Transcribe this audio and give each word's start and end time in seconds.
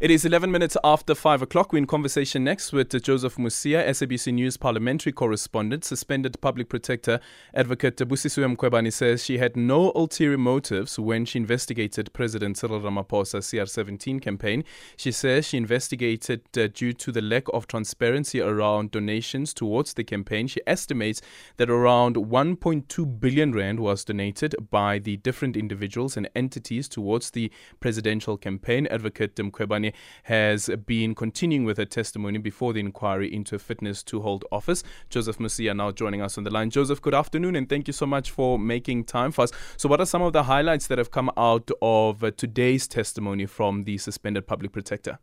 It 0.00 0.10
is 0.10 0.24
11 0.24 0.50
minutes 0.50 0.78
after 0.82 1.14
5 1.14 1.42
o'clock. 1.42 1.74
We're 1.74 1.80
in 1.80 1.86
conversation 1.86 2.42
next 2.42 2.72
with 2.72 2.90
Joseph 3.02 3.36
Mosia, 3.36 3.86
SABC 3.86 4.32
News 4.32 4.56
parliamentary 4.56 5.12
correspondent. 5.12 5.84
Suspended 5.84 6.40
public 6.40 6.70
protector 6.70 7.20
advocate 7.52 7.98
Busisiwe 7.98 8.56
Mkhwebane 8.56 8.90
says 8.90 9.22
she 9.22 9.36
had 9.36 9.58
no 9.58 9.92
ulterior 9.94 10.38
motives 10.38 10.98
when 10.98 11.26
she 11.26 11.38
investigated 11.38 12.14
President 12.14 12.56
Cyril 12.56 12.80
Ramaphosa's 12.80 13.46
CR17 13.48 14.22
campaign. 14.22 14.64
She 14.96 15.12
says 15.12 15.46
she 15.46 15.58
investigated 15.58 16.44
uh, 16.56 16.68
due 16.68 16.94
to 16.94 17.12
the 17.12 17.20
lack 17.20 17.44
of 17.52 17.66
transparency 17.66 18.40
around 18.40 18.92
donations 18.92 19.52
towards 19.52 19.92
the 19.92 20.04
campaign. 20.04 20.46
She 20.46 20.62
estimates 20.66 21.20
that 21.58 21.68
around 21.68 22.16
1.2 22.16 23.20
billion 23.20 23.52
rand 23.52 23.80
was 23.80 24.06
donated 24.06 24.54
by 24.70 24.98
the 24.98 25.18
different 25.18 25.58
individuals 25.58 26.16
and 26.16 26.26
entities 26.34 26.88
towards 26.88 27.32
the 27.32 27.52
presidential 27.80 28.38
campaign. 28.38 28.86
Advocate 28.86 29.36
Has 30.24 30.70
been 30.86 31.14
continuing 31.14 31.64
with 31.64 31.78
her 31.78 31.84
testimony 31.84 32.38
before 32.38 32.72
the 32.72 32.80
inquiry 32.80 33.32
into 33.32 33.58
fitness 33.58 34.02
to 34.04 34.20
hold 34.20 34.44
office. 34.50 34.82
Joseph 35.08 35.38
Mosia 35.38 35.74
now 35.76 35.90
joining 35.90 36.22
us 36.22 36.38
on 36.38 36.44
the 36.44 36.50
line. 36.50 36.70
Joseph, 36.70 37.00
good 37.00 37.14
afternoon 37.14 37.56
and 37.56 37.68
thank 37.68 37.86
you 37.86 37.92
so 37.92 38.06
much 38.06 38.30
for 38.30 38.58
making 38.58 39.04
time 39.04 39.32
for 39.32 39.42
us. 39.42 39.52
So, 39.76 39.88
what 39.88 40.00
are 40.00 40.06
some 40.06 40.22
of 40.22 40.32
the 40.32 40.44
highlights 40.44 40.86
that 40.88 40.98
have 40.98 41.10
come 41.10 41.30
out 41.36 41.70
of 41.82 42.24
uh, 42.24 42.30
today's 42.36 42.88
testimony 42.88 43.46
from 43.46 43.84
the 43.84 43.98
suspended 43.98 44.46
public 44.46 44.72
protector? 44.72 45.18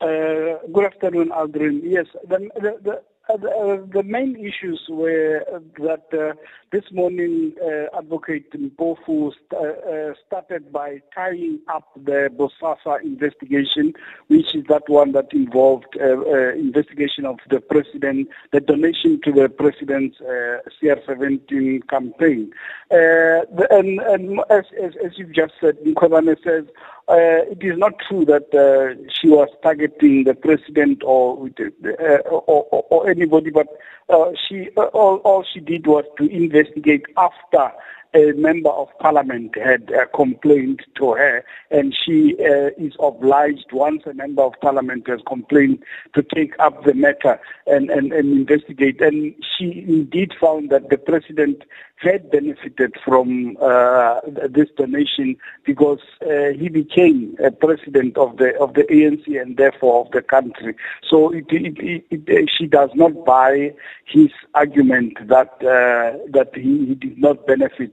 Uh, 0.00 0.62
good 0.72 0.84
afternoon, 0.84 1.30
Aldrin. 1.30 1.80
Yes, 1.82 2.06
the, 2.28 2.48
the, 2.54 2.78
the 2.82 3.02
uh, 3.30 3.36
the, 3.36 3.50
uh, 3.50 3.86
the, 3.92 4.02
main 4.02 4.36
issues 4.36 4.80
were 4.88 5.44
that 5.78 6.06
uh, 6.12 6.32
this 6.72 6.84
morning 6.92 7.52
uh, 7.62 7.98
Advocate 7.98 8.50
Mpofu 8.52 9.32
st- 9.32 9.52
uh, 9.52 10.14
started 10.26 10.72
by 10.72 11.02
tying 11.14 11.60
up 11.68 11.90
the 11.94 12.30
Bosasa 12.34 13.02
investigation, 13.02 13.92
which 14.28 14.54
is 14.54 14.64
that 14.68 14.88
one 14.88 15.12
that 15.12 15.32
involved 15.32 15.94
investigation 15.96 17.26
of 17.26 17.38
the 17.50 17.60
president, 17.60 18.28
the 18.52 18.60
donation 18.60 19.20
to 19.22 19.32
the 19.32 19.48
president's 19.48 20.18
CR17 20.18 21.86
campaign. 21.88 22.50
The, 22.88 23.66
and, 23.70 24.00
and 24.00 24.40
as, 24.48 24.64
as, 24.82 24.92
as, 25.04 25.18
you've 25.18 25.34
just 25.34 25.52
said, 25.60 25.76
Mkhwebane 25.84 26.42
says 26.42 26.64
uh, 27.08 27.40
it 27.50 27.62
is 27.62 27.78
not 27.78 27.94
true 28.06 28.24
that 28.26 28.52
uh, 28.54 28.94
she 29.10 29.28
was 29.28 29.48
targeting 29.62 30.24
the 30.24 30.34
president 30.34 31.02
or, 31.02 31.48
uh, 31.58 32.02
or, 32.28 32.64
or, 32.70 32.84
or, 32.90 33.10
anybody, 33.10 33.50
but 33.50 33.66
uh, 34.10 34.30
she 34.46 34.68
uh, 34.76 34.82
all, 34.92 35.16
all 35.24 35.42
she 35.42 35.60
did 35.60 35.86
was 35.86 36.04
to 36.18 36.26
investigate 36.26 37.06
after 37.16 37.72
a 38.14 38.32
member 38.32 38.70
of 38.70 38.88
parliament 38.98 39.56
had 39.56 39.92
uh, 39.92 40.06
complained 40.14 40.82
to 40.96 41.12
her, 41.12 41.44
and 41.70 41.94
she 41.94 42.36
uh, 42.40 42.70
is 42.78 42.94
obliged, 43.00 43.66
once 43.72 44.02
a 44.06 44.14
member 44.14 44.42
of 44.42 44.54
parliament 44.60 45.06
has 45.08 45.20
complained, 45.26 45.82
to 46.14 46.22
take 46.22 46.54
up 46.58 46.84
the 46.84 46.94
matter 46.94 47.40
and, 47.66 47.90
and, 47.90 48.12
and 48.12 48.32
investigate. 48.32 49.00
And 49.00 49.34
she 49.56 49.84
indeed 49.86 50.32
found 50.40 50.70
that 50.70 50.90
the 50.90 50.98
president 50.98 51.64
had 52.00 52.30
benefited 52.30 52.94
from 53.04 53.56
uh, 53.60 54.20
this 54.48 54.68
donation 54.76 55.36
because 55.64 55.98
uh, 56.22 56.50
he 56.58 56.68
became 56.68 57.36
a 57.44 57.50
president 57.50 58.16
of 58.16 58.36
the 58.36 58.56
of 58.58 58.74
the 58.74 58.84
ANC 58.84 59.40
and 59.40 59.56
therefore 59.56 60.06
of 60.06 60.12
the 60.12 60.22
country. 60.22 60.76
So 61.08 61.32
it, 61.32 61.46
it, 61.48 62.04
it, 62.10 62.50
she 62.56 62.66
does 62.66 62.90
not 62.94 63.24
buy 63.24 63.74
his 64.06 64.30
argument 64.54 65.18
that 65.28 65.54
uh, 65.60 66.18
that 66.30 66.50
he, 66.54 66.86
he, 66.86 66.94
did 66.94 67.18
not 67.18 67.46
benefit 67.46 67.92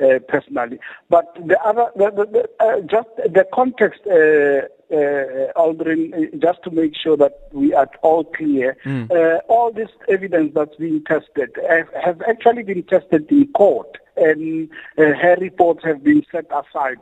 uh, 0.00 0.18
personally. 0.28 0.78
But 1.08 1.34
the 1.34 1.60
other, 1.62 1.86
the, 1.96 2.10
the, 2.10 2.64
uh, 2.64 2.80
just 2.82 3.08
the 3.16 3.46
context. 3.52 4.00
Uh, 4.06 4.68
uh, 4.92 5.52
Aldrin, 5.54 6.12
uh, 6.12 6.36
just 6.38 6.64
to 6.64 6.70
make 6.72 6.96
sure 6.96 7.16
that 7.16 7.48
we 7.52 7.72
are 7.72 7.88
all 8.02 8.24
clear, 8.24 8.76
mm. 8.84 9.08
uh, 9.12 9.40
all 9.48 9.72
this 9.72 9.90
evidence 10.08 10.52
that's 10.52 10.74
being 10.76 11.04
tested 11.04 11.56
have, 12.02 12.20
actually 12.22 12.64
been 12.64 12.82
tested 12.82 13.30
in 13.30 13.46
court 13.52 13.98
and 14.16 14.68
uh, 14.98 15.02
her 15.02 15.36
reports 15.40 15.82
have 15.84 16.02
been 16.02 16.24
set 16.30 16.46
aside 16.50 16.98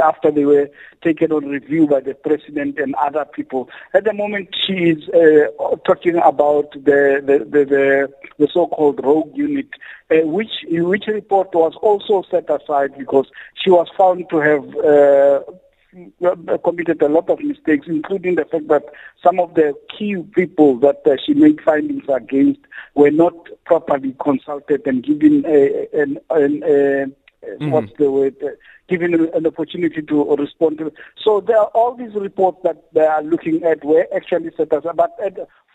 after 0.00 0.30
they 0.30 0.44
were 0.44 0.68
taken 1.02 1.32
on 1.32 1.46
review 1.46 1.86
by 1.86 2.00
the 2.00 2.14
president 2.14 2.78
and 2.78 2.94
other 2.96 3.24
people. 3.24 3.68
At 3.94 4.04
the 4.04 4.14
moment, 4.14 4.56
she 4.66 4.90
is 4.90 5.08
uh, 5.10 5.76
talking 5.84 6.16
about 6.16 6.72
the 6.72 7.20
the, 7.24 7.38
the, 7.38 7.64
the, 7.64 8.12
the 8.38 8.48
so-called 8.52 9.04
rogue 9.04 9.36
unit, 9.36 9.68
which 10.10 10.64
which 10.68 11.06
report 11.06 11.54
was 11.54 11.74
also 11.82 12.22
set 12.30 12.48
aside 12.50 12.96
because 12.96 13.26
she 13.54 13.70
was 13.70 13.88
found 13.96 14.28
to 14.30 14.38
have 14.38 14.76
uh, 14.76 16.58
committed 16.58 17.00
a 17.02 17.08
lot 17.08 17.28
of 17.30 17.40
mistakes, 17.40 17.86
including 17.88 18.34
the 18.34 18.44
fact 18.44 18.68
that 18.68 18.84
some 19.22 19.40
of 19.40 19.54
the 19.54 19.74
key 19.96 20.16
people 20.34 20.78
that 20.78 21.00
uh, 21.06 21.16
she 21.24 21.34
made 21.34 21.60
findings 21.62 22.04
against 22.08 22.60
were 22.94 23.10
not 23.10 23.34
properly 23.64 24.14
consulted 24.22 24.86
and 24.86 25.02
given 25.04 25.44
a, 25.46 25.88
an, 25.94 26.18
an, 26.30 26.62
a, 26.64 27.06
mm-hmm. 27.44 27.70
what's 27.70 27.92
the 27.98 28.10
word, 28.10 28.36
uh, 28.42 28.48
given 28.88 29.14
an 29.14 29.46
opportunity 29.46 30.02
to 30.02 30.36
respond 30.36 30.78
to. 30.78 30.92
So 31.22 31.40
there 31.40 31.58
are 31.58 31.70
all 31.74 31.94
these 31.94 32.14
reports 32.14 32.58
that 32.64 32.92
they 32.92 33.06
are 33.06 33.22
looking 33.22 33.62
at 33.64 33.84
were 33.84 34.06
actually 34.14 34.50
set 34.56 34.72
aside, 34.72 34.96
but 34.96 35.16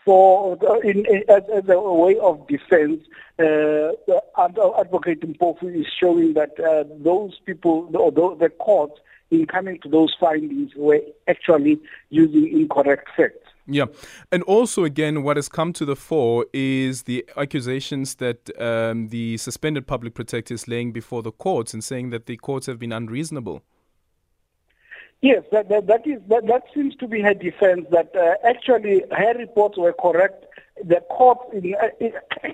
for 0.04 0.58
in, 0.84 1.06
in, 1.06 1.24
as, 1.28 1.42
as, 1.52 1.68
a 1.68 1.80
way 1.80 2.18
of 2.18 2.46
defense, 2.46 3.00
uh, 3.38 3.92
Advocate 4.38 5.20
Mpofu 5.20 5.80
is 5.80 5.86
showing 5.98 6.34
that 6.34 6.58
uh, 6.60 6.84
those 7.02 7.38
people, 7.46 7.90
the, 7.90 8.36
the 8.38 8.50
courts, 8.50 9.00
in 9.30 9.46
coming 9.46 9.80
to 9.80 9.88
those 9.88 10.14
findings 10.20 10.72
were 10.76 11.00
actually 11.26 11.80
using 12.10 12.46
incorrect 12.60 13.08
facts. 13.16 13.43
Yeah. 13.66 13.86
And 14.30 14.42
also, 14.42 14.84
again, 14.84 15.22
what 15.22 15.36
has 15.36 15.48
come 15.48 15.72
to 15.74 15.84
the 15.84 15.96
fore 15.96 16.46
is 16.52 17.04
the 17.04 17.24
accusations 17.36 18.16
that 18.16 18.50
um, 18.60 19.08
the 19.08 19.38
suspended 19.38 19.86
public 19.86 20.14
protector 20.14 20.52
is 20.52 20.68
laying 20.68 20.92
before 20.92 21.22
the 21.22 21.32
courts 21.32 21.72
and 21.72 21.82
saying 21.82 22.10
that 22.10 22.26
the 22.26 22.36
courts 22.36 22.66
have 22.66 22.78
been 22.78 22.92
unreasonable. 22.92 23.62
Yes, 25.22 25.42
that, 25.52 25.70
that, 25.70 25.86
that 25.86 26.06
is 26.06 26.20
that, 26.28 26.46
that 26.48 26.64
seems 26.74 26.94
to 26.96 27.08
be 27.08 27.22
her 27.22 27.32
defense. 27.32 27.86
That 27.90 28.14
uh, 28.14 28.34
actually 28.46 29.04
her 29.10 29.32
reports 29.38 29.78
were 29.78 29.94
correct. 29.94 30.44
The 30.82 31.00
court, 31.08 31.38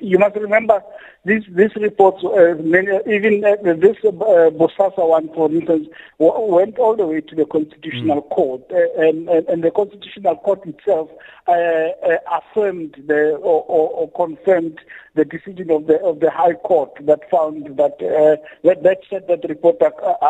you 0.00 0.18
must 0.18 0.36
remember, 0.36 0.82
this 1.24 1.42
this 1.50 1.74
reports, 1.76 2.22
uh, 2.22 2.54
many, 2.60 2.88
even 3.06 3.44
uh, 3.44 3.56
this 3.74 3.96
uh, 4.04 4.10
Bosasa 4.10 5.08
one, 5.08 5.28
for 5.34 5.50
instance, 5.50 5.88
w- 6.18 6.54
went 6.54 6.78
all 6.78 6.96
the 6.96 7.06
way 7.06 7.22
to 7.22 7.34
the 7.34 7.46
Constitutional 7.46 8.22
mm. 8.22 8.30
Court, 8.30 8.62
uh, 8.70 8.76
and, 9.02 9.28
and, 9.28 9.48
and 9.48 9.64
the 9.64 9.70
Constitutional 9.70 10.36
Court 10.36 10.64
itself 10.66 11.08
uh, 11.48 11.52
uh, 11.52 12.16
affirmed 12.30 12.94
the 13.06 13.32
or, 13.36 13.64
or, 13.64 13.90
or, 13.90 14.10
confirmed 14.12 14.78
the 15.14 15.24
decision 15.24 15.70
of 15.70 15.86
the 15.86 15.98
of 16.00 16.20
the 16.20 16.30
High 16.30 16.54
Court 16.54 16.90
that 17.00 17.28
found 17.30 17.76
that 17.76 17.98
that, 18.62 18.82
that 18.82 18.98
set 19.08 19.28
that 19.28 19.48
report 19.48 19.76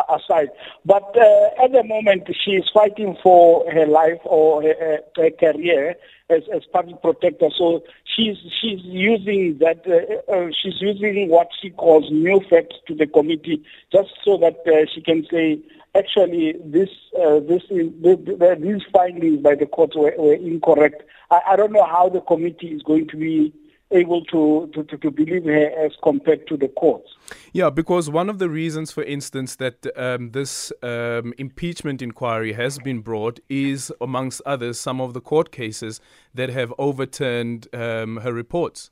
aside. 0.09 0.49
But 0.85 1.15
at 1.17 1.71
the 1.71 1.83
moment, 1.83 2.29
she 2.43 2.51
is 2.51 2.69
fighting 2.73 3.17
for 3.21 3.69
her 3.71 3.85
life 3.85 4.19
or 4.23 4.63
her, 4.63 4.99
her 5.17 5.29
career 5.31 5.95
as, 6.31 6.43
as 6.53 6.63
public 6.71 7.01
protector. 7.01 7.49
So 7.57 7.83
she's 8.15 8.37
she's 8.59 8.79
using 8.83 9.57
that 9.59 9.85
uh, 9.87 10.31
uh, 10.31 10.49
she's 10.59 10.79
using 10.79 11.29
what 11.29 11.49
she 11.61 11.69
calls 11.69 12.09
new 12.11 12.41
facts 12.49 12.77
to 12.87 12.95
the 12.95 13.07
committee, 13.07 13.63
just 13.91 14.09
so 14.23 14.37
that 14.37 14.57
uh, 14.67 14.85
she 14.93 15.01
can 15.01 15.25
say 15.31 15.59
actually 15.93 16.55
this 16.63 16.89
uh, 17.21 17.39
this 17.39 17.63
is, 17.69 17.91
the, 18.01 18.15
the, 18.15 18.57
these 18.59 18.81
findings 18.93 19.41
by 19.41 19.55
the 19.55 19.65
court 19.65 19.91
were, 19.95 20.13
were 20.17 20.33
incorrect. 20.33 21.03
I, 21.29 21.41
I 21.51 21.55
don't 21.55 21.73
know 21.73 21.85
how 21.85 22.09
the 22.09 22.21
committee 22.21 22.69
is 22.69 22.81
going 22.81 23.07
to 23.09 23.17
be 23.17 23.53
able 23.91 24.23
to, 24.25 24.69
to, 24.73 24.97
to, 24.97 25.11
believe 25.11 25.45
her 25.45 25.69
as 25.85 25.91
compared 26.03 26.47
to 26.47 26.57
the 26.57 26.67
courts. 26.69 27.09
Yeah, 27.53 27.69
because 27.69 28.09
one 28.09 28.29
of 28.29 28.39
the 28.39 28.49
reasons, 28.49 28.91
for 28.91 29.03
instance, 29.03 29.55
that 29.57 29.85
um, 29.95 30.31
this 30.31 30.71
um, 30.81 31.33
impeachment 31.37 32.01
inquiry 32.01 32.53
has 32.53 32.79
been 32.79 32.99
brought 32.99 33.39
is, 33.49 33.91
amongst 34.01 34.41
others, 34.45 34.79
some 34.79 35.01
of 35.01 35.13
the 35.13 35.21
court 35.21 35.51
cases 35.51 35.99
that 36.33 36.49
have 36.49 36.73
overturned 36.77 37.67
um, 37.73 38.17
her 38.17 38.33
reports. 38.33 38.91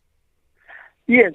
Yes, 1.10 1.34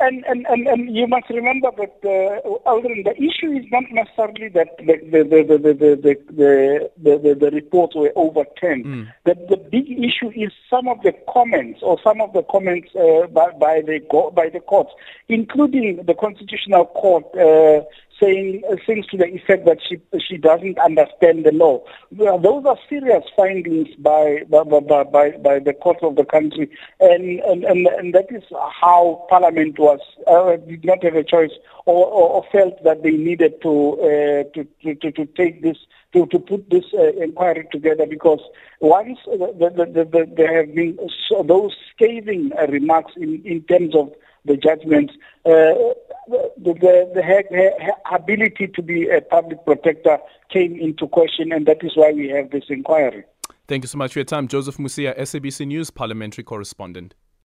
and, 0.00 0.24
and, 0.24 0.44
and, 0.48 0.66
and 0.66 0.96
you 0.96 1.06
must 1.06 1.30
remember 1.30 1.70
that 1.78 1.94
uh, 2.02 2.68
Aldrin, 2.68 3.04
the 3.04 3.14
issue 3.16 3.52
is 3.52 3.64
not 3.70 3.84
necessarily 3.92 4.48
that 4.48 4.76
the 4.78 4.98
the 5.12 5.22
the 5.22 5.44
the 5.44 5.58
the 5.58 6.18
the, 6.32 6.90
the, 7.00 7.18
the, 7.18 7.34
the 7.36 7.50
reports 7.52 7.94
were 7.94 8.10
overturned. 8.16 8.84
Mm. 8.84 9.12
The 9.24 9.36
the 9.48 9.58
big 9.58 9.88
issue 9.92 10.32
is 10.34 10.50
some 10.68 10.88
of 10.88 11.02
the 11.04 11.12
comments 11.32 11.84
or 11.84 12.00
some 12.02 12.20
of 12.20 12.32
the 12.32 12.42
comments 12.42 12.88
uh, 12.96 13.28
by 13.28 13.52
by 13.52 13.82
the 13.82 14.00
by 14.34 14.48
the 14.48 14.58
courts, 14.58 14.90
including 15.28 16.00
the 16.04 16.14
Constitutional 16.14 16.86
Court 16.86 17.24
uh, 17.36 17.84
saying 18.22 18.62
uh, 18.70 18.76
things 18.86 19.06
to 19.06 19.16
the 19.16 19.26
effect 19.26 19.64
that 19.66 19.78
she 19.86 20.00
she 20.26 20.36
doesn't 20.36 20.78
understand 20.78 21.44
the 21.44 21.52
law. 21.52 21.82
Well, 22.12 22.38
those 22.38 22.64
are 22.66 22.78
serious 22.88 23.24
findings 23.36 23.88
by 23.98 24.42
by, 24.48 24.62
by 24.64 25.02
by 25.04 25.30
by 25.30 25.58
the 25.58 25.74
court 25.74 25.98
of 26.02 26.16
the 26.16 26.24
country, 26.24 26.70
and 27.00 27.40
and 27.40 27.64
and, 27.64 27.86
and 27.86 28.14
that 28.14 28.26
is 28.30 28.44
how 28.80 29.26
Parliament 29.28 29.78
was 29.78 30.00
uh, 30.26 30.56
did 30.68 30.84
not 30.84 31.02
have 31.02 31.16
a 31.16 31.24
choice 31.24 31.52
or, 31.86 32.06
or, 32.06 32.28
or 32.30 32.44
felt 32.52 32.82
that 32.84 33.02
they 33.02 33.10
needed 33.10 33.60
to, 33.62 33.92
uh, 34.00 34.44
to, 34.54 34.66
to 34.82 34.94
to 34.94 35.12
to 35.12 35.26
take 35.26 35.62
this 35.62 35.78
to, 36.12 36.26
to 36.26 36.38
put 36.38 36.68
this 36.70 36.84
uh, 36.94 37.12
inquiry 37.12 37.66
together 37.72 38.06
because 38.06 38.40
once 38.80 39.18
the, 39.26 39.54
the, 39.58 39.84
the, 39.86 40.04
the, 40.04 40.32
there 40.36 40.64
have 40.64 40.74
been 40.74 40.98
those 41.44 41.74
scathing 41.94 42.50
uh, 42.58 42.66
remarks 42.66 43.12
in, 43.16 43.42
in 43.44 43.62
terms 43.62 43.94
of 43.94 44.12
the 44.44 44.56
judgment, 44.56 45.10
uh, 45.46 45.72
the, 46.28 46.74
the, 46.74 47.10
the 47.14 47.22
her, 47.22 47.42
her 47.50 48.16
ability 48.16 48.68
to 48.68 48.82
be 48.82 49.08
a 49.08 49.20
public 49.20 49.64
protector 49.64 50.18
came 50.50 50.78
into 50.78 51.06
question, 51.06 51.52
and 51.52 51.66
that 51.66 51.82
is 51.82 51.92
why 51.94 52.12
we 52.12 52.28
have 52.28 52.50
this 52.50 52.64
inquiry. 52.68 53.24
Thank 53.68 53.84
you 53.84 53.88
so 53.88 53.98
much 53.98 54.12
for 54.12 54.18
your 54.18 54.24
time. 54.24 54.48
Joseph 54.48 54.76
Mosia, 54.76 55.16
SABC 55.18 55.66
News 55.66 55.90
parliamentary 55.90 56.44
correspondent. 56.44 57.14